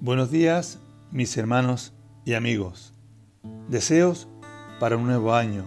Buenos 0.00 0.30
días, 0.30 0.78
mis 1.10 1.36
hermanos 1.36 1.92
y 2.24 2.34
amigos. 2.34 2.92
Deseos 3.68 4.28
para 4.78 4.96
un 4.96 5.08
nuevo 5.08 5.34
año. 5.34 5.64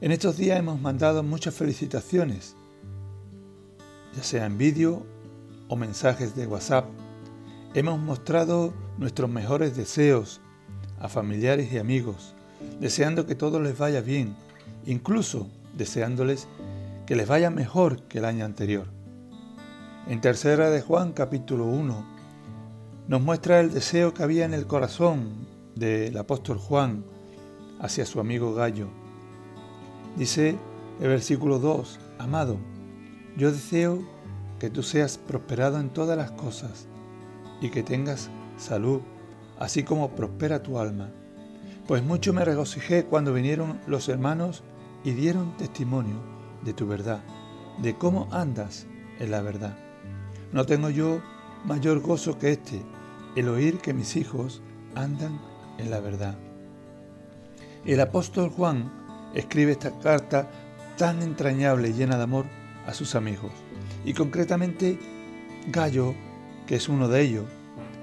En 0.00 0.10
estos 0.10 0.36
días 0.36 0.58
hemos 0.58 0.80
mandado 0.80 1.22
muchas 1.22 1.54
felicitaciones, 1.54 2.56
ya 4.16 4.24
sea 4.24 4.46
en 4.46 4.58
vídeo 4.58 5.06
o 5.68 5.76
mensajes 5.76 6.34
de 6.34 6.48
WhatsApp. 6.48 6.86
Hemos 7.74 8.00
mostrado 8.00 8.74
nuestros 8.98 9.30
mejores 9.30 9.76
deseos 9.76 10.40
a 10.98 11.08
familiares 11.08 11.72
y 11.72 11.78
amigos, 11.78 12.34
deseando 12.80 13.26
que 13.26 13.36
todo 13.36 13.60
les 13.60 13.78
vaya 13.78 14.00
bien, 14.00 14.34
incluso 14.86 15.48
deseándoles 15.76 16.48
que 17.06 17.14
les 17.14 17.28
vaya 17.28 17.50
mejor 17.50 18.02
que 18.08 18.18
el 18.18 18.24
año 18.24 18.44
anterior. 18.44 18.88
En 20.08 20.20
tercera 20.20 20.68
de 20.68 20.82
Juan 20.82 21.12
capítulo 21.12 21.66
1 21.66 22.15
nos 23.08 23.22
muestra 23.22 23.60
el 23.60 23.72
deseo 23.72 24.12
que 24.12 24.24
había 24.24 24.44
en 24.44 24.54
el 24.54 24.66
corazón 24.66 25.46
del 25.76 26.16
apóstol 26.18 26.58
Juan 26.58 27.04
hacia 27.80 28.04
su 28.04 28.18
amigo 28.18 28.52
Gallo. 28.54 28.88
Dice 30.16 30.56
el 31.00 31.08
versículo 31.08 31.60
2, 31.60 32.00
Amado, 32.18 32.56
yo 33.36 33.52
deseo 33.52 34.02
que 34.58 34.70
tú 34.70 34.82
seas 34.82 35.18
prosperado 35.18 35.78
en 35.78 35.90
todas 35.90 36.16
las 36.16 36.32
cosas 36.32 36.88
y 37.60 37.70
que 37.70 37.84
tengas 37.84 38.30
salud, 38.56 39.02
así 39.58 39.84
como 39.84 40.10
prospera 40.10 40.62
tu 40.62 40.78
alma. 40.78 41.10
Pues 41.86 42.02
mucho 42.02 42.32
me 42.32 42.44
regocijé 42.44 43.04
cuando 43.04 43.32
vinieron 43.32 43.78
los 43.86 44.08
hermanos 44.08 44.64
y 45.04 45.12
dieron 45.12 45.56
testimonio 45.58 46.16
de 46.64 46.72
tu 46.72 46.88
verdad, 46.88 47.22
de 47.78 47.96
cómo 47.96 48.26
andas 48.32 48.86
en 49.20 49.30
la 49.30 49.42
verdad. 49.42 49.78
No 50.52 50.66
tengo 50.66 50.90
yo 50.90 51.20
mayor 51.64 52.00
gozo 52.00 52.38
que 52.38 52.52
este, 52.52 52.82
el 53.36 53.48
oír 53.48 53.78
que 53.78 53.94
mis 53.94 54.16
hijos 54.16 54.62
andan 54.94 55.40
en 55.78 55.90
la 55.90 56.00
verdad. 56.00 56.36
El 57.84 58.00
apóstol 58.00 58.50
Juan 58.50 58.90
escribe 59.34 59.72
esta 59.72 59.96
carta 60.00 60.50
tan 60.96 61.22
entrañable 61.22 61.90
y 61.90 61.92
llena 61.92 62.16
de 62.16 62.24
amor 62.24 62.46
a 62.86 62.94
sus 62.94 63.14
amigos, 63.14 63.52
y 64.04 64.14
concretamente 64.14 64.98
Gallo, 65.68 66.14
que 66.66 66.76
es 66.76 66.88
uno 66.88 67.08
de 67.08 67.20
ellos, 67.20 67.44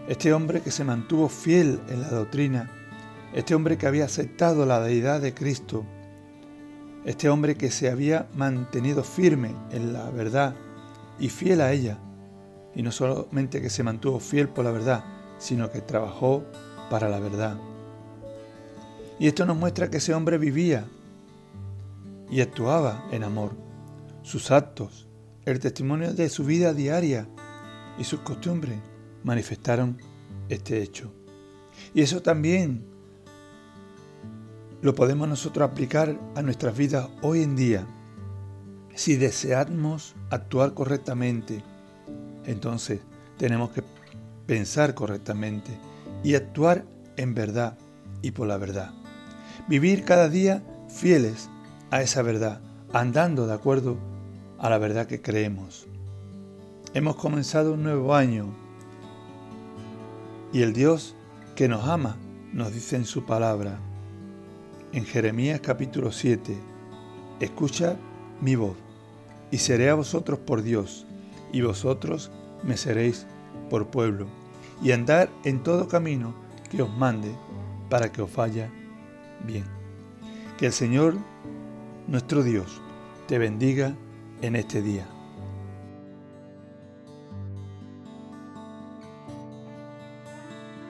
este 0.07 0.33
hombre 0.33 0.61
que 0.61 0.71
se 0.71 0.83
mantuvo 0.83 1.27
fiel 1.29 1.81
en 1.89 2.01
la 2.01 2.09
doctrina, 2.09 2.69
este 3.33 3.55
hombre 3.55 3.77
que 3.77 3.87
había 3.87 4.05
aceptado 4.05 4.65
la 4.65 4.79
deidad 4.79 5.21
de 5.21 5.33
Cristo, 5.33 5.83
este 7.05 7.29
hombre 7.29 7.55
que 7.55 7.71
se 7.71 7.89
había 7.89 8.27
mantenido 8.35 9.03
firme 9.03 9.55
en 9.71 9.93
la 9.93 10.09
verdad 10.11 10.55
y 11.19 11.29
fiel 11.29 11.61
a 11.61 11.71
ella, 11.71 11.97
y 12.75 12.83
no 12.83 12.91
solamente 12.91 13.61
que 13.61 13.69
se 13.69 13.83
mantuvo 13.83 14.19
fiel 14.19 14.49
por 14.49 14.65
la 14.65 14.71
verdad, 14.71 15.03
sino 15.43 15.69
que 15.69 15.81
trabajó 15.81 16.45
para 16.89 17.09
la 17.09 17.19
verdad. 17.19 17.57
Y 19.19 19.27
esto 19.27 19.45
nos 19.45 19.57
muestra 19.57 19.89
que 19.89 19.97
ese 19.97 20.13
hombre 20.13 20.37
vivía 20.37 20.85
y 22.31 22.39
actuaba 22.39 23.03
en 23.11 23.25
amor. 23.25 23.51
Sus 24.21 24.51
actos, 24.51 25.09
el 25.43 25.59
testimonio 25.59 26.13
de 26.13 26.29
su 26.29 26.45
vida 26.45 26.73
diaria 26.73 27.27
y 27.97 28.05
sus 28.05 28.21
costumbres 28.21 28.79
manifestaron 29.25 29.97
este 30.47 30.81
hecho. 30.81 31.11
Y 31.93 32.01
eso 32.03 32.21
también 32.21 32.85
lo 34.81 34.95
podemos 34.95 35.27
nosotros 35.27 35.69
aplicar 35.69 36.17
a 36.35 36.41
nuestras 36.41 36.77
vidas 36.77 37.09
hoy 37.21 37.43
en 37.43 37.57
día. 37.57 37.85
Si 38.95 39.17
deseamos 39.17 40.15
actuar 40.29 40.73
correctamente, 40.73 41.61
entonces 42.45 43.01
tenemos 43.37 43.71
que 43.71 43.83
pensar 44.45 44.93
correctamente 44.93 45.71
y 46.23 46.35
actuar 46.35 46.85
en 47.17 47.33
verdad 47.33 47.77
y 48.21 48.31
por 48.31 48.47
la 48.47 48.57
verdad. 48.57 48.91
Vivir 49.67 50.03
cada 50.03 50.29
día 50.29 50.63
fieles 50.89 51.49
a 51.91 52.01
esa 52.01 52.21
verdad, 52.21 52.61
andando 52.91 53.47
de 53.47 53.53
acuerdo 53.53 53.97
a 54.59 54.69
la 54.69 54.77
verdad 54.77 55.07
que 55.07 55.21
creemos. 55.21 55.87
Hemos 56.93 57.15
comenzado 57.15 57.73
un 57.73 57.83
nuevo 57.83 58.15
año 58.15 58.53
y 60.51 60.61
el 60.61 60.73
Dios 60.73 61.15
que 61.55 61.67
nos 61.67 61.87
ama 61.87 62.17
nos 62.51 62.71
dice 62.71 62.95
en 62.95 63.05
su 63.05 63.25
palabra, 63.25 63.79
en 64.91 65.05
Jeremías 65.05 65.59
capítulo 65.59 66.11
7, 66.11 66.55
escucha 67.39 67.97
mi 68.41 68.55
voz 68.55 68.77
y 69.49 69.57
seré 69.57 69.89
a 69.89 69.95
vosotros 69.95 70.39
por 70.39 70.61
Dios 70.61 71.07
y 71.51 71.61
vosotros 71.61 72.31
me 72.63 72.77
seréis 72.77 73.25
por 73.69 73.87
pueblo, 73.87 74.27
y 74.81 74.91
andar 74.91 75.29
en 75.43 75.63
todo 75.63 75.87
camino 75.87 76.33
que 76.69 76.81
os 76.81 76.89
mande 76.95 77.33
para 77.89 78.11
que 78.11 78.21
os 78.21 78.35
vaya 78.35 78.69
bien. 79.45 79.65
Que 80.57 80.67
el 80.67 80.73
Señor, 80.73 81.15
nuestro 82.07 82.43
Dios, 82.43 82.81
te 83.27 83.37
bendiga 83.37 83.95
en 84.41 84.55
este 84.55 84.81
día. 84.81 85.07